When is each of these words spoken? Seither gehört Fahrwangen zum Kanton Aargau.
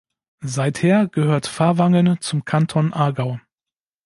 Seither 0.43 1.05
gehört 1.09 1.45
Fahrwangen 1.45 2.19
zum 2.21 2.43
Kanton 2.43 2.91
Aargau. 2.91 3.39